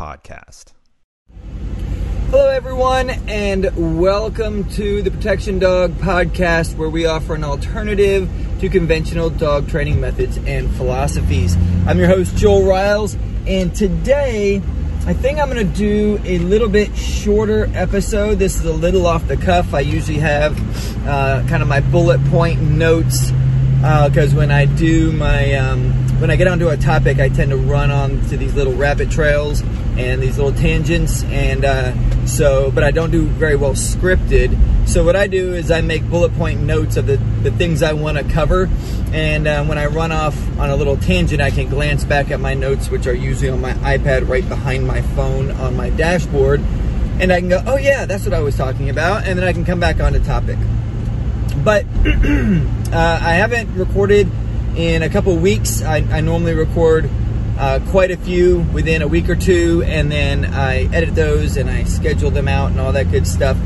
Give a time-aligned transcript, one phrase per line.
[0.00, 0.72] Podcast.
[2.30, 8.26] Hello, everyone, and welcome to the Protection Dog Podcast, where we offer an alternative
[8.60, 11.54] to conventional dog training methods and philosophies.
[11.86, 13.14] I'm your host, Joel Riles,
[13.46, 14.62] and today
[15.04, 18.38] I think I'm going to do a little bit shorter episode.
[18.38, 19.74] This is a little off the cuff.
[19.74, 20.58] I usually have
[21.06, 23.30] uh, kind of my bullet point notes
[23.80, 27.50] because uh, when I do my um, when I get onto a topic, I tend
[27.50, 29.62] to run on to these little rabbit trails
[29.98, 34.56] and these little tangents, and uh, so but I don't do very well scripted.
[34.88, 37.92] So what I do is I make bullet point notes of the, the things I
[37.92, 38.68] want to cover,
[39.12, 42.40] and uh, when I run off on a little tangent, I can glance back at
[42.40, 46.60] my notes, which are usually on my iPad right behind my phone on my dashboard,
[47.20, 49.52] and I can go, oh yeah, that's what I was talking about, and then I
[49.52, 50.58] can come back on the topic.
[51.64, 54.30] But uh, I haven't recorded
[54.76, 55.82] in a couple weeks.
[55.82, 57.10] I, I normally record
[57.60, 61.68] uh, quite a few within a week or two, and then I edit those and
[61.68, 63.58] I schedule them out and all that good stuff.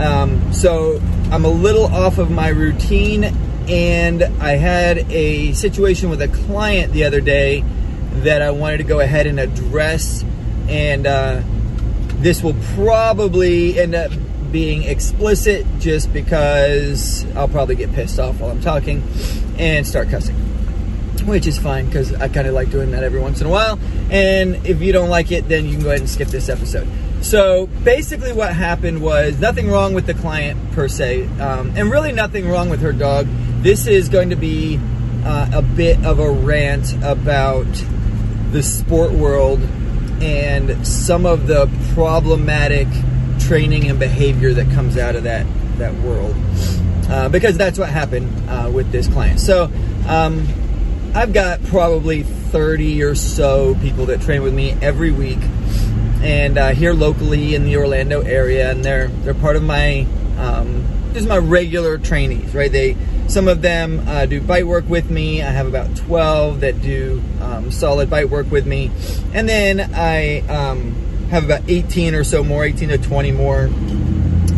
[0.00, 1.00] Um, so
[1.30, 3.24] I'm a little off of my routine,
[3.68, 7.64] and I had a situation with a client the other day
[8.24, 10.24] that I wanted to go ahead and address,
[10.68, 11.40] and uh,
[12.16, 14.10] this will probably end up
[14.50, 19.04] being explicit just because I'll probably get pissed off while I'm talking
[19.56, 20.49] and start cussing.
[21.30, 23.78] Which is fine because I kind of like doing that every once in a while.
[24.10, 26.88] And if you don't like it, then you can go ahead and skip this episode.
[27.22, 32.10] So basically, what happened was nothing wrong with the client per se, um, and really
[32.10, 33.28] nothing wrong with her dog.
[33.62, 34.80] This is going to be
[35.24, 37.68] uh, a bit of a rant about
[38.50, 39.60] the sport world
[40.20, 42.88] and some of the problematic
[43.38, 45.46] training and behavior that comes out of that
[45.78, 46.34] that world.
[47.08, 49.40] Uh, because that's what happened uh, with this client.
[49.40, 49.70] So
[50.08, 50.46] um,
[51.12, 55.40] I've got probably 30 or so people that train with me every week,
[56.22, 60.06] and uh, here locally in the Orlando area, and they're they're part of my
[60.38, 62.70] um, just my regular trainees, right?
[62.70, 65.42] They some of them uh, do bite work with me.
[65.42, 68.92] I have about 12 that do um, solid bite work with me,
[69.34, 70.94] and then I um,
[71.30, 73.66] have about 18 or so more, 18 to 20 more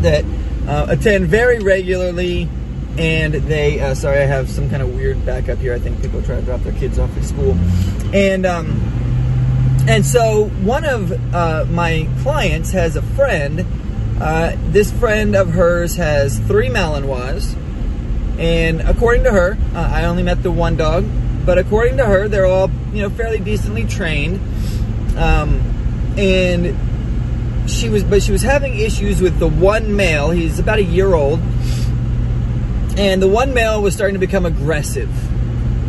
[0.02, 0.24] that
[0.66, 2.46] uh, attend very regularly.
[2.98, 5.72] And they, uh, sorry, I have some kind of weird backup here.
[5.72, 7.52] I think people try to drop their kids off at school.
[8.12, 8.80] And, um,
[9.88, 13.66] and so one of uh, my clients has a friend.
[14.20, 17.56] Uh, this friend of hers has three Malinois.
[18.38, 21.06] And according to her, uh, I only met the one dog,
[21.44, 24.40] but according to her, they're all, you know, fairly decently trained.
[25.16, 25.60] Um,
[26.16, 26.76] and
[27.70, 31.14] she was but she was having issues with the one male he's about a year
[31.14, 31.40] old
[32.96, 35.10] and the one male was starting to become aggressive.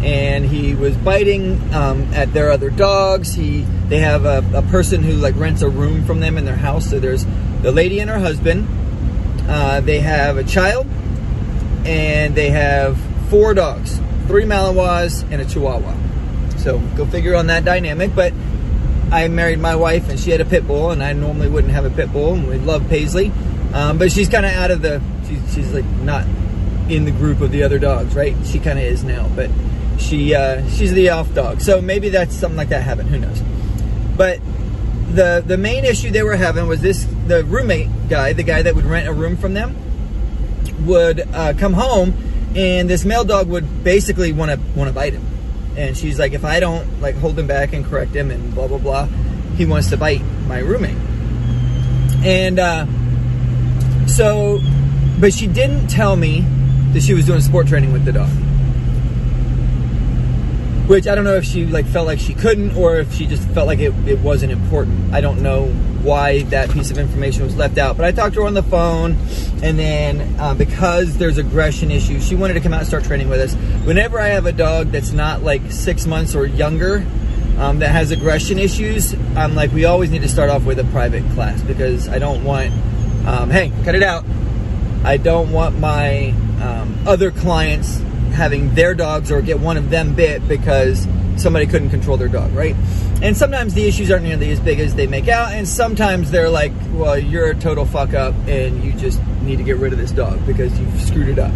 [0.03, 3.33] And he was biting um, at their other dogs.
[3.33, 6.57] He they have a, a, person who like rents a room from them in their
[6.57, 6.89] house.
[6.89, 7.25] So there's
[7.61, 8.67] the lady and her husband.
[9.47, 10.87] Uh, they have a child.
[11.85, 12.97] And they have
[13.29, 13.99] four dogs.
[14.27, 15.95] Three malinois and a chihuahua.
[16.57, 18.13] So go figure on that dynamic.
[18.13, 18.33] But
[19.13, 21.85] I married my wife and she had a pit bull, and I normally wouldn't have
[21.85, 23.31] a pit bull, and we love Paisley,
[23.71, 25.01] um, but she's kind of out of the.
[25.27, 26.25] She's, she's like not
[26.89, 28.35] in the group of the other dogs, right?
[28.45, 29.49] She kind of is now, but
[29.97, 33.09] she uh, she's the off dog, so maybe that's something like that happened.
[33.09, 33.41] Who knows?
[34.17, 34.39] But
[35.13, 38.75] the the main issue they were having was this: the roommate guy, the guy that
[38.75, 39.75] would rent a room from them,
[40.85, 42.13] would uh, come home,
[42.55, 45.25] and this male dog would basically want to want to bite him
[45.75, 48.67] and she's like, if I don't like hold him back and correct him and blah
[48.67, 49.05] blah blah,
[49.57, 50.97] he wants to bite my roommate.
[52.23, 52.85] And uh,
[54.07, 54.59] so,
[55.19, 56.45] but she didn't tell me
[56.93, 58.29] that she was doing sport training with the dog.
[60.87, 63.47] Which I don't know if she like felt like she couldn't or if she just
[63.49, 65.13] felt like it, it wasn't important.
[65.13, 65.67] I don't know
[66.03, 67.95] why that piece of information was left out.
[67.95, 69.13] But I talked to her on the phone,
[69.63, 73.29] and then uh, because there's aggression issues, she wanted to come out and start training
[73.29, 73.53] with us.
[73.85, 77.05] Whenever I have a dog that's not like six months or younger,
[77.57, 80.83] um, that has aggression issues, I'm like, we always need to start off with a
[80.85, 82.73] private class because I don't want,
[83.25, 84.25] um, hey, cut it out.
[85.05, 86.33] I don't want my
[86.63, 87.99] um, other clients
[88.33, 91.07] having their dogs or get one of them bit because
[91.37, 92.75] somebody couldn't control their dog, right?
[93.21, 96.49] And sometimes the issues aren't nearly as big as they make out, and sometimes they're
[96.49, 99.99] like, well, you're a total fuck up and you just need to get rid of
[99.99, 101.53] this dog because you've screwed it up.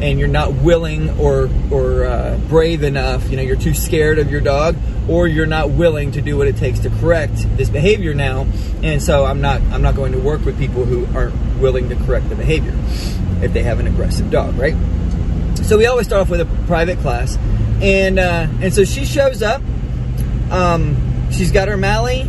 [0.00, 3.28] And you're not willing or or uh, brave enough.
[3.28, 4.74] You know, you're too scared of your dog,
[5.10, 8.46] or you're not willing to do what it takes to correct this behavior now.
[8.82, 11.96] And so I'm not I'm not going to work with people who aren't willing to
[11.96, 12.74] correct the behavior
[13.42, 14.74] if they have an aggressive dog, right?
[15.64, 17.36] So we always start off with a private class,
[17.80, 19.62] and uh, and so she shows up.
[20.50, 22.28] Um, she's got her Mally.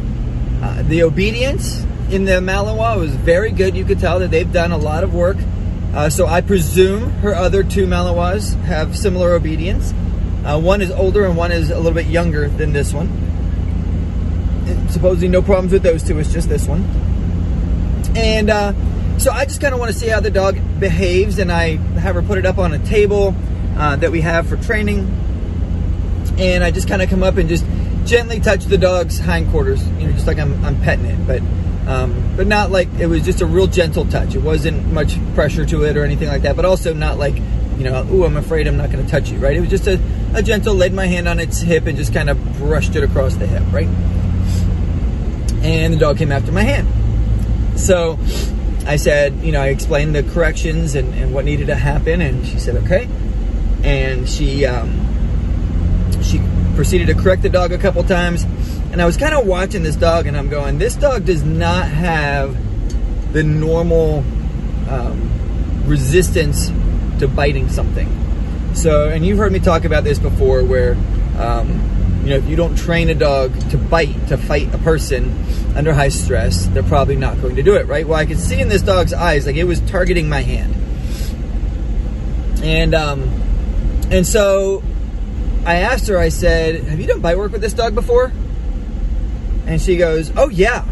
[0.61, 3.75] Uh, the obedience in the Malinois was very good.
[3.75, 5.37] You could tell that they've done a lot of work.
[5.93, 9.93] Uh, so I presume her other two Malinois have similar obedience.
[10.45, 13.07] Uh, one is older and one is a little bit younger than this one.
[14.67, 16.17] And supposedly no problems with those two.
[16.19, 16.83] It's just this one.
[18.15, 18.73] And uh,
[19.21, 22.15] so I just kind of want to see how the dog behaves, and I have
[22.15, 23.35] her put it up on a table
[23.77, 25.01] uh, that we have for training.
[26.39, 27.63] And I just kind of come up and just
[28.03, 31.41] gently touch the dog's hindquarters, you know, just like I'm, I'm petting it, but
[31.87, 34.33] um, but not like it was just a real gentle touch.
[34.33, 37.83] It wasn't much pressure to it or anything like that, but also not like you
[37.83, 39.55] know, oh, I'm afraid I'm not going to touch you, right?
[39.55, 39.99] It was just a,
[40.33, 43.35] a gentle, laid my hand on its hip and just kind of brushed it across
[43.35, 43.87] the hip, right?
[45.63, 47.79] And the dog came after my hand.
[47.79, 48.19] So
[48.85, 52.45] I said, you know, I explained the corrections and, and what needed to happen, and
[52.45, 53.07] she said, okay.
[53.83, 55.07] And she um,
[56.21, 56.41] she
[56.75, 58.43] proceeded to correct the dog a couple times,
[58.91, 61.87] and I was kind of watching this dog, and I'm going, this dog does not
[61.87, 62.57] have
[63.33, 64.23] the normal
[64.89, 66.71] um, resistance
[67.19, 68.09] to biting something.
[68.73, 70.93] So, and you've heard me talk about this before, where
[71.37, 71.79] um,
[72.23, 75.43] you know, if you don't train a dog to bite, to fight a person
[75.75, 78.07] under high stress, they're probably not going to do it, right?
[78.07, 80.75] Well, I could see in this dog's eyes, like it was targeting my hand.
[82.63, 83.23] And, um,
[84.11, 84.83] and so
[85.65, 88.31] I asked her, I said, Have you done bite work with this dog before?
[89.65, 90.85] And she goes, Oh, yeah.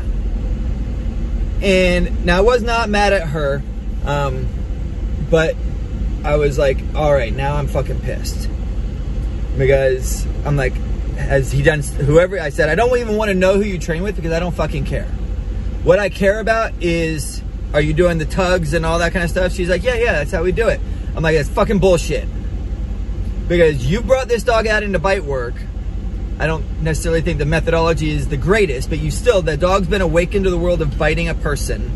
[1.61, 3.61] And now I was not mad at her,
[4.05, 4.47] um,
[5.29, 5.55] but
[6.23, 8.49] I was like, All right, now I'm fucking pissed.
[9.57, 10.73] Because I'm like,
[11.19, 14.03] has he done whoever I said I don't even want to know who you train
[14.03, 15.05] with because I don't fucking care.
[15.83, 17.41] What I care about is
[17.73, 19.53] are you doing the tugs and all that kind of stuff?
[19.53, 20.79] She's like, yeah, yeah, that's how we do it.
[21.15, 22.27] I'm like, that's fucking bullshit.
[23.47, 25.55] Because you brought this dog out into bite work.
[26.39, 30.01] I don't necessarily think the methodology is the greatest, but you still, the dog's been
[30.01, 31.91] awakened to the world of biting a person.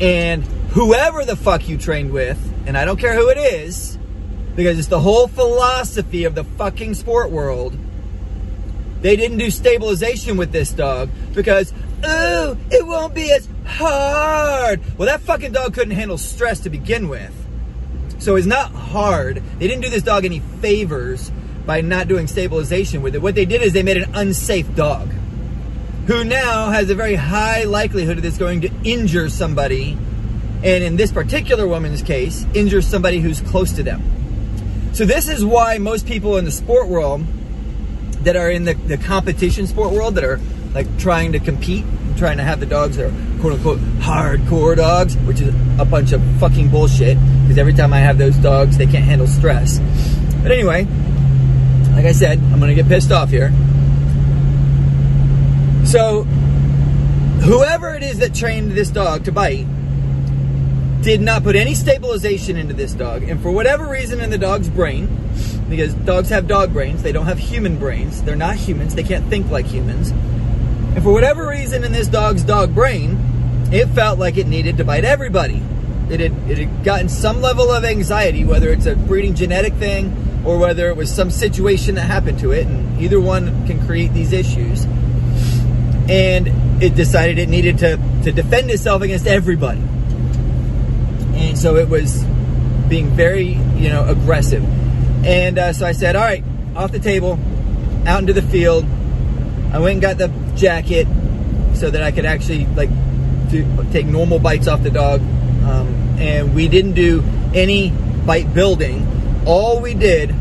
[0.00, 3.98] And whoever the fuck you trained with, and I don't care who it is,
[4.54, 7.76] because it's the whole philosophy of the fucking sport world
[9.04, 14.80] they didn't do stabilization with this dog because, oh, it won't be as hard.
[14.96, 17.30] Well, that fucking dog couldn't handle stress to begin with.
[18.18, 19.42] So it's not hard.
[19.58, 21.30] They didn't do this dog any favors
[21.66, 23.20] by not doing stabilization with it.
[23.20, 25.10] What they did is they made an unsafe dog
[26.06, 29.98] who now has a very high likelihood of this going to injure somebody.
[30.62, 34.02] And in this particular woman's case, injure somebody who's close to them.
[34.94, 37.26] So this is why most people in the sport world
[38.24, 40.40] that are in the, the competition sport world that are
[40.74, 44.76] like trying to compete, and trying to have the dogs that are quote unquote hardcore
[44.76, 47.18] dogs, which is a bunch of fucking bullshit.
[47.42, 49.78] Because every time I have those dogs, they can't handle stress.
[50.42, 50.86] But anyway,
[51.92, 53.52] like I said, I'm gonna get pissed off here.
[55.86, 56.24] So,
[57.44, 59.66] whoever it is that trained this dog to bite
[61.02, 64.68] did not put any stabilization into this dog, and for whatever reason in the dog's
[64.68, 65.06] brain,
[65.76, 68.22] because dogs have dog brains, they don't have human brains.
[68.22, 70.10] They're not humans, they can't think like humans.
[70.10, 73.18] And for whatever reason in this dog's dog brain,
[73.72, 75.60] it felt like it needed to bite everybody.
[76.10, 80.42] It had, it had gotten some level of anxiety, whether it's a breeding genetic thing
[80.44, 84.12] or whether it was some situation that happened to it, and either one can create
[84.12, 84.84] these issues.
[86.08, 89.80] And it decided it needed to, to defend itself against everybody.
[91.34, 92.22] And so it was
[92.88, 94.62] being very, you know, aggressive.
[95.24, 96.44] And uh, so I said, all right,
[96.76, 97.38] off the table,
[98.06, 98.84] out into the field.
[99.72, 101.06] I went and got the jacket
[101.74, 102.90] so that I could actually like
[103.92, 105.20] take normal bites off the dog.
[105.64, 107.22] Um, and we didn't do
[107.54, 107.90] any
[108.26, 109.06] bite building.
[109.46, 110.34] All we did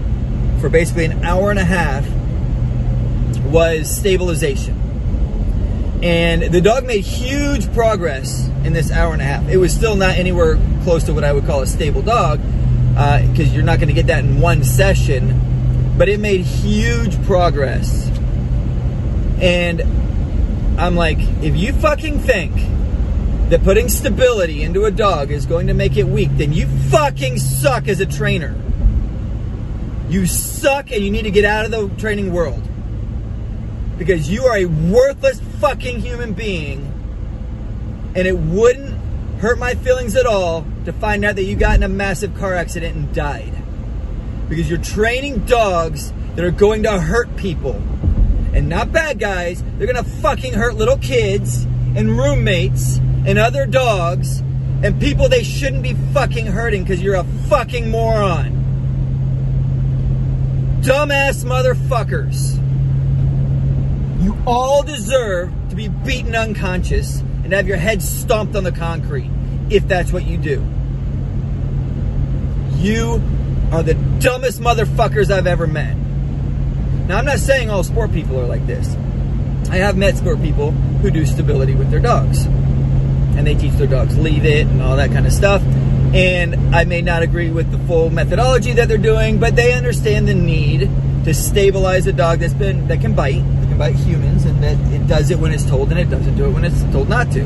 [0.60, 2.06] for basically an hour and a half
[3.46, 4.80] was stabilization.
[6.04, 9.48] And the dog made huge progress in this hour and a half.
[9.48, 12.42] It was still not anywhere close to what I would call a stable dog,
[12.94, 15.40] because uh, you're not going to get that in one session.
[15.98, 18.08] But it made huge progress.
[19.42, 19.82] And
[20.80, 22.54] I'm like, if you fucking think
[23.50, 27.38] that putting stability into a dog is going to make it weak, then you fucking
[27.40, 28.56] suck as a trainer.
[30.10, 32.62] You suck and you need to get out of the training world.
[33.98, 36.92] Because you are a worthless fucking human being.
[38.16, 39.00] And it wouldn't
[39.40, 42.54] hurt my feelings at all to find out that you got in a massive car
[42.54, 43.54] accident and died.
[44.50, 47.76] Because you're training dogs that are going to hurt people.
[48.54, 51.64] And not bad guys, they're gonna fucking hurt little kids
[51.96, 54.42] and roommates and other dogs
[54.84, 58.60] and people they shouldn't be fucking hurting because you're a fucking moron.
[60.82, 62.60] Dumbass motherfuckers.
[64.22, 69.32] You all deserve to be beaten unconscious and have your head stomped on the concrete
[69.74, 70.64] if that's what you do.
[72.78, 73.22] You
[73.72, 75.96] are the dumbest motherfuckers I've ever met.
[77.08, 78.96] Now, I'm not saying all sport people are like this.
[79.70, 82.46] I have met sport people who do stability with their dogs.
[82.46, 85.62] And they teach their dogs leave it and all that kind of stuff.
[86.14, 90.28] And I may not agree with the full methodology that they're doing, but they understand
[90.28, 90.90] the need
[91.26, 94.78] to stabilize a dog that's been that can bite, that can bite humans, and that
[94.94, 97.32] it does it when it's told and it doesn't do it when it's told not
[97.32, 97.44] to.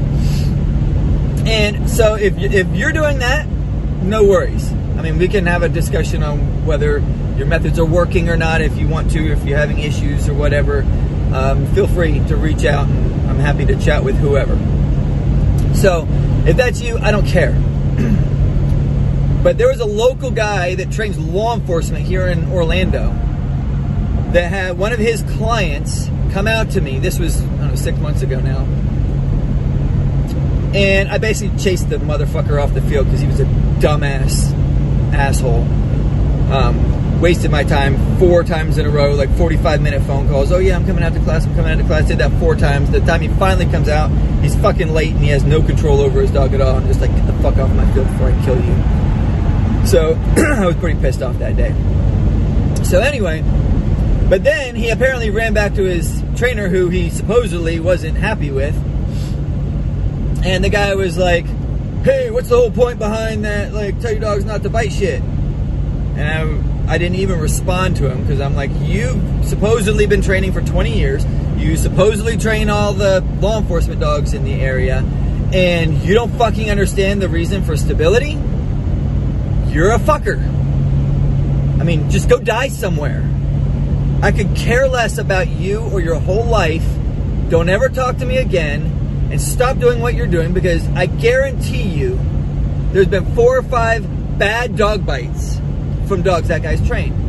[1.47, 4.69] And so if if you're doing that, no worries.
[4.97, 6.99] I mean, we can have a discussion on whether
[7.37, 10.33] your methods are working or not if you want to, if you're having issues or
[10.33, 10.81] whatever.
[11.33, 14.55] Um, feel free to reach out, and I'm happy to chat with whoever.
[15.73, 16.05] So,
[16.45, 17.51] if that's you, I don't care.
[19.43, 23.09] but there was a local guy that trains law enforcement here in Orlando
[24.33, 26.99] that had one of his clients come out to me.
[26.99, 28.65] This was, know, six months ago now.
[30.77, 33.45] And I basically chased the motherfucker off the field because he was a
[33.81, 34.53] dumbass
[35.11, 35.63] asshole.
[36.53, 40.51] Um, wasted my time four times in a row, like 45 minute phone calls.
[40.51, 42.07] Oh, yeah, I'm coming out to class, I'm coming out to class.
[42.07, 42.91] Did that four times.
[42.91, 44.11] The time he finally comes out,
[44.43, 46.75] he's fucking late and he has no control over his dog at all.
[46.75, 49.87] I'm just like, get the fuck off my field before I kill you.
[49.87, 51.73] So I was pretty pissed off that day.
[52.83, 53.41] So, anyway,
[54.29, 58.75] but then he apparently ran back to his trainer who he supposedly wasn't happy with.
[60.43, 61.45] And the guy was like,
[62.03, 63.73] hey, what's the whole point behind that?
[63.73, 65.21] Like, tell your dogs not to bite shit.
[65.21, 66.21] And
[66.87, 70.61] I, I didn't even respond to him because I'm like, you've supposedly been training for
[70.61, 71.25] 20 years.
[71.57, 74.99] You supposedly train all the law enforcement dogs in the area.
[75.53, 78.37] And you don't fucking understand the reason for stability?
[79.73, 80.39] You're a fucker.
[81.79, 83.29] I mean, just go die somewhere.
[84.21, 86.85] I could care less about you or your whole life.
[87.49, 88.96] Don't ever talk to me again
[89.31, 92.19] and stop doing what you're doing because I guarantee you
[92.91, 95.59] there's been four or five bad dog bites
[96.07, 97.25] from dogs that guy's trained.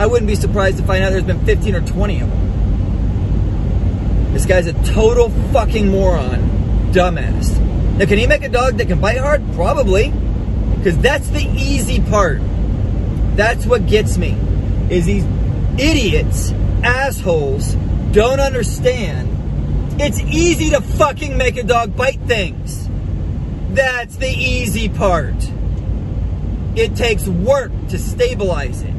[0.00, 4.32] I wouldn't be surprised to find out there's been 15 or 20 of them.
[4.32, 7.58] This guy's a total fucking moron, dumbass.
[7.96, 9.42] Now, can he make a dog that can bite hard?
[9.54, 10.10] Probably.
[10.10, 12.40] Because that's the easy part.
[13.36, 14.36] That's what gets me.
[14.90, 15.24] Is these
[15.78, 17.74] idiots, assholes,
[18.12, 19.35] don't understand
[19.98, 22.88] it's easy to fucking make a dog bite things.
[23.70, 25.34] That's the easy part.
[26.76, 28.92] It takes work to stabilize it,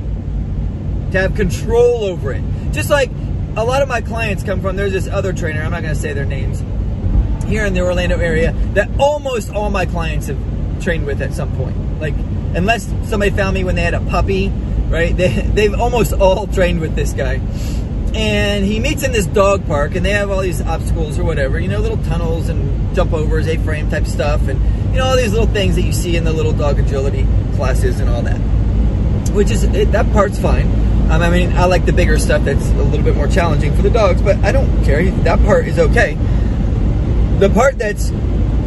[1.12, 2.44] to have control over it.
[2.72, 3.12] Just like
[3.56, 6.14] a lot of my clients come from, there's this other trainer, I'm not to say
[6.14, 6.64] their names,
[7.48, 10.38] here in the Orlando area that almost all my clients have
[10.82, 12.02] trained with at some point.
[12.02, 12.16] Like,
[12.56, 14.50] unless somebody found me when they had a puppy,
[14.90, 15.16] right?
[15.16, 17.40] They, they've almost all trained with this guy
[18.18, 21.60] and he meets in this dog park and they have all these obstacles or whatever
[21.60, 24.60] you know little tunnels and jump overs a-frame type stuff and
[24.92, 28.00] you know all these little things that you see in the little dog agility classes
[28.00, 28.38] and all that.
[29.34, 30.66] Which is it, that part's fine.
[31.12, 33.84] Um, i mean i like the bigger stuff that's a little bit more challenging for
[33.84, 35.12] the dogs but i don't care.
[35.22, 36.16] That part is okay.
[37.38, 38.12] The part that's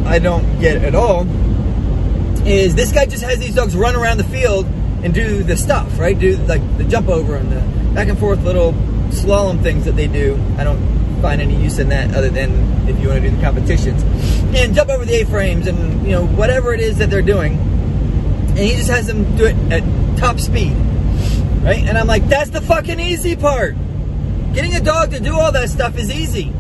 [0.05, 1.27] i don't get at all
[2.47, 4.65] is this guy just has these dogs run around the field
[5.03, 6.17] and do the stuff right?
[6.17, 8.75] Do like the jump over and the back and forth little
[9.11, 10.41] slalom things that they do.
[10.59, 13.43] I don't find any use in that other than if you want to do the
[13.43, 14.03] competitions.
[14.55, 17.55] And jump over the A-frames and, you know, whatever it is that they're doing.
[17.55, 20.73] And he just has them do it at top speed.
[21.63, 21.85] Right?
[21.85, 23.77] And I'm like, that's the fucking easy part.
[24.55, 26.53] Getting a dog to do all that stuff is easy.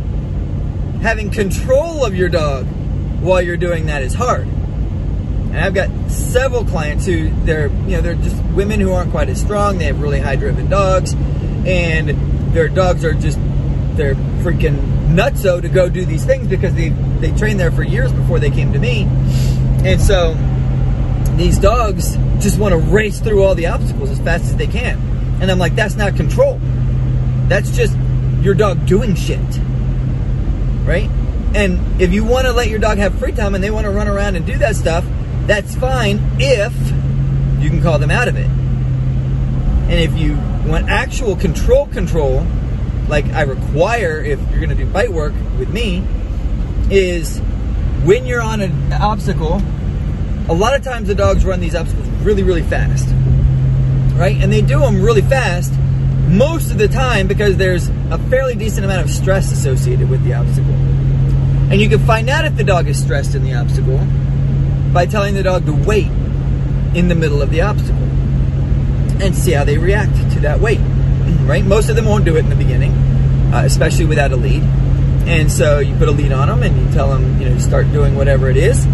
[1.02, 2.66] Having control of your dog
[3.20, 4.46] while you're doing that is hard.
[4.46, 9.28] And I've got several clients who they're, you know, they're just women who aren't quite
[9.28, 9.78] as strong.
[9.78, 11.14] They have really high driven dogs
[11.66, 13.38] and their dogs are just
[13.96, 14.78] they're freaking
[15.08, 16.90] nutso to go do these things because they
[17.20, 19.02] they trained there for years before they came to me,
[19.84, 20.34] and so
[21.36, 24.98] these dogs just want to race through all the obstacles as fast as they can,
[25.40, 26.58] and I'm like, that's not control.
[27.48, 27.96] That's just
[28.42, 29.40] your dog doing shit,
[30.84, 31.10] right?
[31.54, 33.90] And if you want to let your dog have free time and they want to
[33.90, 35.04] run around and do that stuff,
[35.46, 36.72] that's fine if
[37.60, 38.46] you can call them out of it.
[38.46, 40.36] And if you
[40.66, 42.46] want actual control control,
[43.08, 46.04] like I require if you're going to do bite work with me,
[46.90, 47.38] is
[48.04, 49.62] when you're on an obstacle,
[50.48, 53.08] a lot of times the dogs run these obstacles really, really fast.
[54.14, 54.36] Right?
[54.40, 55.72] And they do them really fast
[56.28, 60.34] most of the time because there's a fairly decent amount of stress associated with the
[60.34, 60.74] obstacle.
[61.70, 63.98] And you can find out if the dog is stressed in the obstacle
[64.92, 66.08] by telling the dog to wait
[66.94, 68.02] in the middle of the obstacle
[69.22, 70.80] and see how they react that wait.
[71.46, 71.64] Right?
[71.64, 72.92] Most of them won't do it in the beginning.
[73.52, 74.62] uh, especially without a lead.
[75.26, 77.90] And so you put a lead on them and you tell them, you know, start
[77.92, 78.84] doing whatever it is,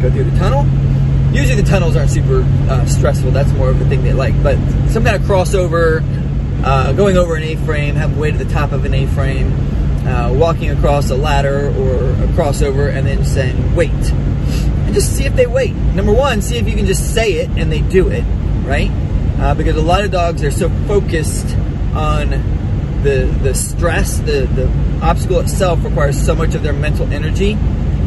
[0.00, 0.66] go through the tunnel.
[1.32, 3.32] Usually the tunnels aren't super uh, stressful.
[3.32, 4.40] That's more of a thing they like.
[4.42, 4.56] But
[4.88, 6.02] some kind of crossover,
[6.64, 9.52] uh, going over an A-frame, having way to the top of an A-frame,
[10.06, 15.24] uh, walking across a ladder or a crossover, and then saying wait, and just see
[15.24, 15.74] if they wait.
[15.74, 18.22] Number one, see if you can just say it and they do it,
[18.64, 18.90] right?
[19.38, 21.56] Uh, because a lot of dogs are so focused
[21.94, 22.30] on
[23.02, 24.68] the the stress, the the
[25.02, 27.56] obstacle itself requires so much of their mental energy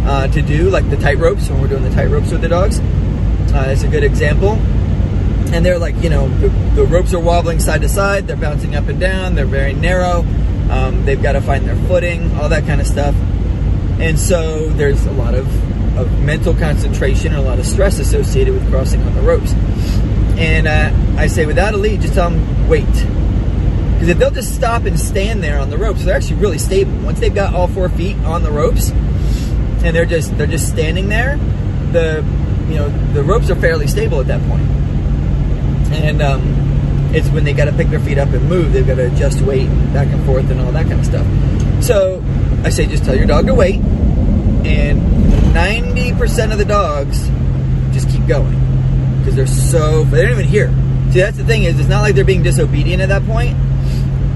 [0.05, 2.47] uh, to do, like the tight ropes when we're doing the tight ropes with the
[2.47, 2.79] dogs.
[2.79, 4.53] Uh, that's a good example.
[5.53, 8.75] And they're like, you know, the, the ropes are wobbling side to side, they're bouncing
[8.75, 10.25] up and down, they're very narrow,
[10.69, 13.15] um, they've got to find their footing, all that kind of stuff.
[13.99, 15.47] And so there's a lot of,
[15.97, 19.53] of mental concentration and a lot of stress associated with crossing on the ropes.
[20.37, 22.85] And uh, I say, without a lead, just tell them, wait.
[22.85, 26.91] Because if they'll just stop and stand there on the ropes, they're actually really stable.
[26.99, 31.09] Once they've got all four feet on the ropes, and they're just they're just standing
[31.09, 31.37] there,
[31.91, 32.23] the
[32.69, 34.61] you know the ropes are fairly stable at that point.
[35.91, 38.95] And um, it's when they got to pick their feet up and move, they've got
[38.95, 41.25] to adjust weight back and forth and all that kind of stuff.
[41.83, 42.23] So
[42.63, 45.01] I say just tell your dog to wait, and
[45.55, 47.27] 90% of the dogs
[47.91, 48.66] just keep going
[49.27, 50.69] because they're so they don't even hear.
[51.11, 53.57] See, that's the thing is it's not like they're being disobedient at that point.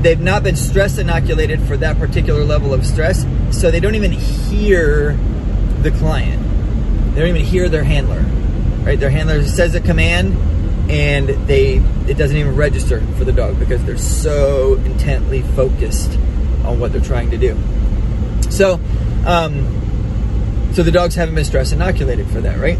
[0.03, 4.11] They've not been stress inoculated for that particular level of stress, so they don't even
[4.11, 5.13] hear
[5.81, 6.43] the client.
[7.13, 8.21] They don't even hear their handler.
[8.85, 8.99] Right?
[8.99, 10.35] Their handler says a command
[10.91, 11.75] and they
[12.07, 16.11] it doesn't even register for the dog because they're so intently focused
[16.65, 17.57] on what they're trying to do.
[18.49, 18.73] So,
[19.25, 22.77] um, so the dogs haven't been stress inoculated for that, right?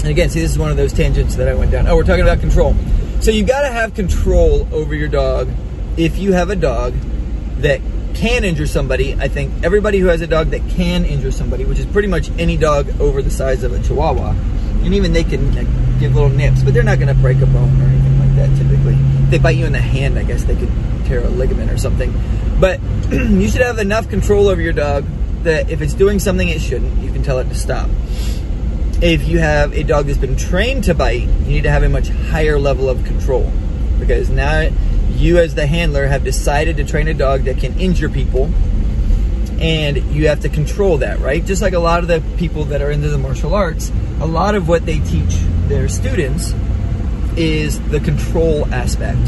[0.00, 1.86] And again, see, this is one of those tangents that I went down.
[1.86, 2.74] Oh, we're talking about control.
[3.20, 5.48] So you've got to have control over your dog
[5.96, 6.94] if you have a dog
[7.58, 7.80] that
[8.14, 9.14] can injure somebody.
[9.14, 12.30] I think everybody who has a dog that can injure somebody, which is pretty much
[12.38, 16.30] any dog over the size of a Chihuahua, and even they can like, give little
[16.30, 18.56] nips, but they're not going to break a bone or anything like that.
[18.56, 20.70] Typically, if they bite you in the hand, I guess they could
[21.04, 22.12] tear a ligament or something.
[22.58, 25.04] But you should have enough control over your dog
[25.42, 27.88] that if it's doing something it shouldn't, you can tell it to stop.
[29.02, 31.88] If you have a dog that's been trained to bite, you need to have a
[31.88, 33.50] much higher level of control
[33.98, 34.68] because now
[35.08, 38.50] you as the handler have decided to train a dog that can injure people
[39.58, 41.44] and you have to control that, right?
[41.44, 44.54] Just like a lot of the people that are into the martial arts, a lot
[44.54, 45.34] of what they teach
[45.68, 46.54] their students
[47.36, 49.20] is the control aspect,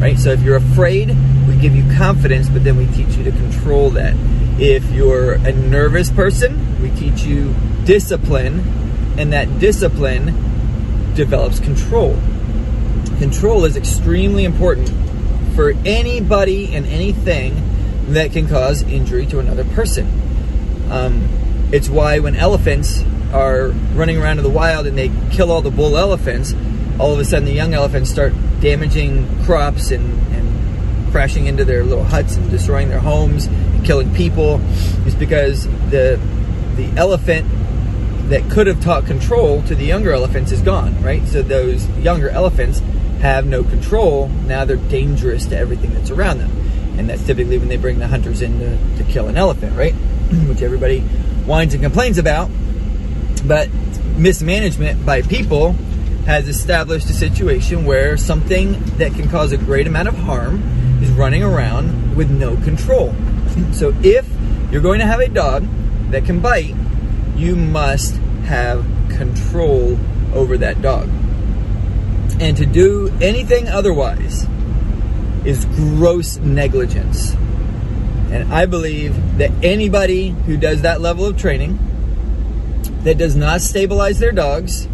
[0.00, 0.18] right?
[0.18, 1.16] So if you're afraid,
[1.46, 4.14] we give you confidence, but then we teach you to control that.
[4.58, 8.85] If you're a nervous person, we teach you discipline,
[9.18, 10.26] and that discipline
[11.14, 12.16] develops control.
[13.18, 14.90] Control is extremely important
[15.54, 17.54] for anybody and anything
[18.08, 20.06] that can cause injury to another person.
[20.90, 21.28] Um,
[21.72, 23.02] it's why when elephants
[23.32, 26.54] are running around in the wild and they kill all the bull elephants,
[26.98, 31.82] all of a sudden the young elephants start damaging crops and, and crashing into their
[31.84, 34.60] little huts and destroying their homes and killing people.
[35.06, 36.20] Is because the
[36.76, 37.46] the elephant
[38.28, 41.26] that could have taught control to the younger elephants is gone, right?
[41.28, 42.80] So those younger elephants
[43.20, 44.28] have no control.
[44.28, 46.50] Now they're dangerous to everything that's around them.
[46.98, 49.92] And that's typically when they bring the hunters in to, to kill an elephant, right?
[50.48, 52.50] Which everybody whines and complains about.
[53.44, 53.70] But
[54.16, 55.72] mismanagement by people
[56.26, 60.62] has established a situation where something that can cause a great amount of harm
[61.00, 63.14] is running around with no control.
[63.72, 64.28] So if
[64.70, 65.66] you're going to have a dog
[66.10, 66.74] that can bite,
[67.36, 69.98] you must have control
[70.34, 71.08] over that dog.
[72.40, 74.46] And to do anything otherwise
[75.44, 77.34] is gross negligence.
[78.30, 81.78] And I believe that anybody who does that level of training
[83.04, 84.88] that does not stabilize their dogs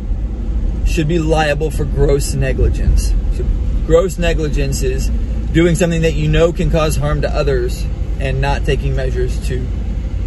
[0.87, 3.15] should be liable for gross negligence.
[3.37, 3.45] So
[3.87, 5.09] gross negligence is
[5.53, 7.85] doing something that you know can cause harm to others
[8.21, 9.67] and not taking measures to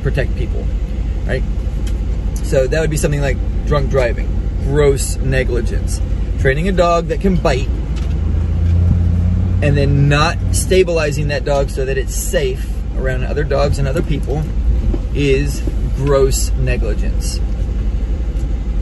[0.01, 0.65] protect people,
[1.25, 1.43] right?
[2.45, 4.27] So that would be something like drunk driving,
[4.65, 5.99] gross negligence.
[6.39, 7.67] Training a dog that can bite
[9.63, 14.03] and then not stabilizing that dog so that it's safe around other dogs and other
[14.03, 14.43] people
[15.15, 15.61] is
[15.95, 17.39] gross negligence.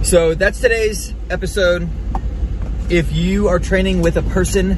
[0.02, 1.88] So that's today's episode.
[2.90, 4.78] If you are training with a person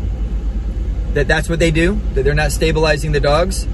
[1.14, 3.66] that that's what they do, that they're not stabilizing the dogs,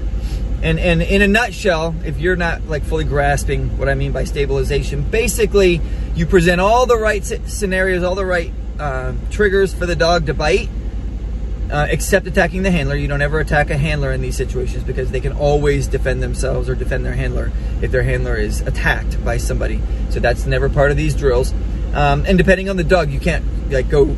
[0.62, 4.24] and and in a nutshell, if you're not like fully grasping what I mean by
[4.24, 5.80] stabilization, basically
[6.14, 10.34] you present all the right scenarios, all the right uh, triggers for the dog to
[10.34, 10.68] bite,
[11.70, 12.94] uh, except attacking the handler.
[12.94, 16.68] You don't ever attack a handler in these situations because they can always defend themselves
[16.68, 19.80] or defend their handler if their handler is attacked by somebody.
[20.10, 21.52] So that's never part of these drills.
[21.94, 24.16] Um, and depending on the dog, you can't like go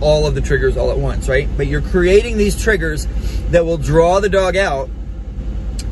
[0.00, 1.48] all of the triggers all at once, right?
[1.56, 3.06] But you're creating these triggers
[3.50, 4.90] that will draw the dog out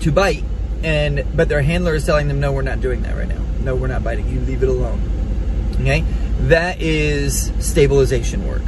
[0.05, 0.45] to bite,
[0.83, 3.40] and but their handler is telling them, no, we're not doing that right now.
[3.61, 4.29] No, we're not biting.
[4.29, 5.01] You leave it alone.
[5.81, 6.05] Okay,
[6.43, 8.62] that is stabilization work.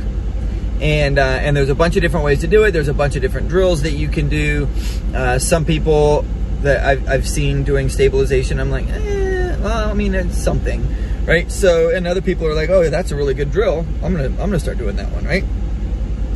[0.81, 2.73] And uh, and there's a bunch of different ways to do it.
[2.73, 4.69] There's a bunch of different drills that you can do.
[5.15, 6.25] Uh, some people
[6.61, 10.87] that I've, I've seen doing stabilization, I'm like, eh, well, I mean, it's something
[11.27, 11.51] right?
[11.51, 13.85] So, and other people are like, "Oh, that's a really good drill.
[14.03, 15.45] I'm gonna I'm gonna start doing that one," right?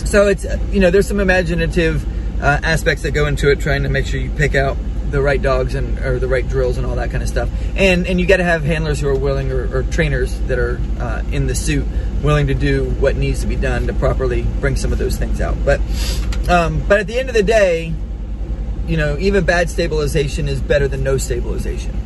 [0.04, 2.04] So it's you know there's some imaginative
[2.42, 4.76] uh, aspects that go into it, trying to make sure you pick out
[5.10, 7.48] the right dogs and or the right drills and all that kind of stuff.
[7.76, 10.80] And and you got to have handlers who are willing or, or trainers that are
[10.98, 11.86] uh, in the suit
[12.22, 15.40] willing to do what needs to be done to properly bring some of those things
[15.40, 15.56] out.
[15.64, 15.80] But
[16.48, 17.92] um, but at the end of the day,
[18.86, 21.98] you know, even bad stabilization is better than no stabilization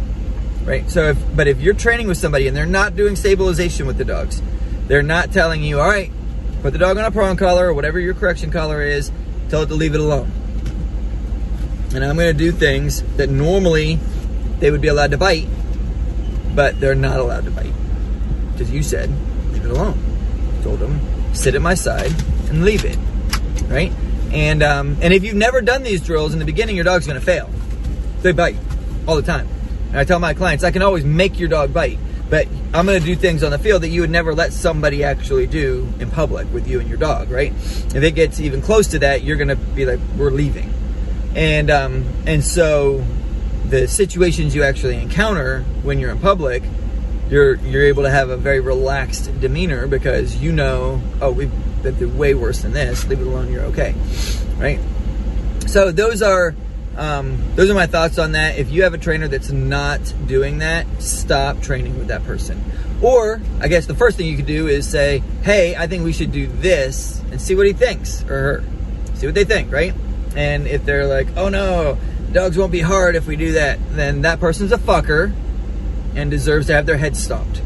[0.64, 0.88] right?
[0.90, 4.04] So, if, but if you're training with somebody and they're not doing stabilization with the
[4.04, 4.40] dogs,
[4.86, 6.10] they're not telling you, all right,
[6.62, 9.12] put the dog on a prong collar or whatever your correction collar is,
[9.48, 10.30] tell it to leave it alone.
[11.94, 13.98] And I'm going to do things that normally
[14.58, 15.46] they would be allowed to bite,
[16.54, 17.72] but they're not allowed to bite.
[18.52, 19.10] Because you said,
[19.52, 19.98] leave it alone.
[20.58, 21.00] I told them,
[21.34, 22.12] sit at my side
[22.48, 22.98] and leave it,
[23.68, 23.92] right?
[24.32, 27.18] And um, and if you've never done these drills in the beginning, your dog's going
[27.18, 27.48] to fail.
[28.22, 28.56] They bite
[29.06, 29.48] all the time.
[29.88, 32.98] And I tell my clients, I can always make your dog bite, but I'm going
[32.98, 36.10] to do things on the field that you would never let somebody actually do in
[36.10, 37.52] public with you and your dog, right?
[37.52, 40.72] If it gets even close to that, you're going to be like, we're leaving.
[41.34, 43.04] And, um, and so
[43.68, 46.62] the situations you actually encounter when you're in public,
[47.28, 51.50] you're, you're able to have a very relaxed demeanor because you know, oh, we've
[51.82, 53.06] been through way worse than this.
[53.08, 53.50] Leave it alone.
[53.52, 53.94] You're okay.
[54.56, 54.78] Right.
[55.66, 56.54] So those are,
[56.96, 58.58] um, those are my thoughts on that.
[58.58, 62.62] If you have a trainer that's not doing that, stop training with that person.
[63.02, 66.12] Or, I guess the first thing you could do is say, hey, I think we
[66.12, 68.64] should do this and see what he thinks or her.
[69.14, 69.94] See what they think, right?
[70.36, 71.98] And if they're like, oh no,
[72.32, 75.32] dogs won't be hard if we do that, then that person's a fucker
[76.14, 77.62] and deserves to have their head stopped.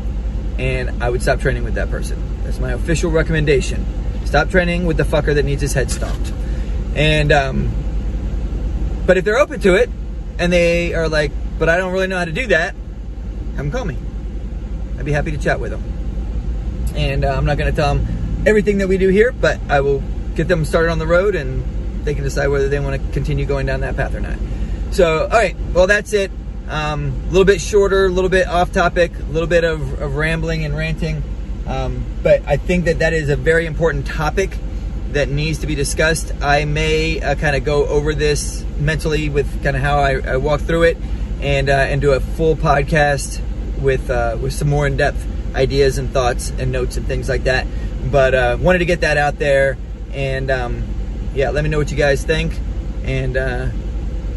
[0.58, 2.22] And I would stop training with that person.
[2.44, 3.84] That's my official recommendation.
[4.24, 6.32] Stop training with the fucker that needs his head stopped.
[6.94, 7.70] And, um,
[9.06, 9.88] but if they're open to it
[10.38, 13.70] and they are like, but I don't really know how to do that, have them
[13.70, 13.96] call me.
[14.98, 15.82] I'd be happy to chat with them.
[16.94, 19.80] And uh, I'm not going to tell them everything that we do here, but I
[19.80, 20.02] will
[20.34, 21.64] get them started on the road and
[22.04, 24.38] they can decide whether they want to continue going down that path or not.
[24.90, 26.30] So, all right, well, that's it.
[26.68, 30.16] Um, a little bit shorter, a little bit off topic, a little bit of, of
[30.16, 31.22] rambling and ranting.
[31.66, 34.56] Um, but I think that that is a very important topic
[35.12, 36.32] that needs to be discussed.
[36.42, 40.36] I may uh, kind of go over this mentally with kind of how I, I,
[40.36, 40.96] walk through it,
[41.40, 43.40] and uh, and do a full podcast
[43.80, 47.44] with uh, with some more in depth ideas and thoughts and notes and things like
[47.44, 47.66] that.
[48.10, 49.76] But uh, wanted to get that out there,
[50.12, 50.84] and um,
[51.38, 52.58] yeah, let me know what you guys think,
[53.04, 53.68] and uh,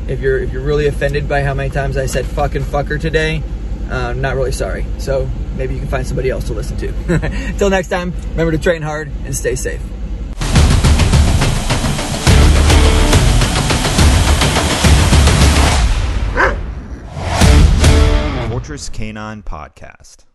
[0.08, 3.42] if you're if you're really offended by how many times I said fucking fucker today,
[3.86, 4.86] I'm uh, not really sorry.
[5.00, 6.90] So maybe you can find somebody else to listen to.
[7.48, 9.82] Until next time, remember to train hard and stay safe.
[18.48, 20.26] Fortress Canine Podcast.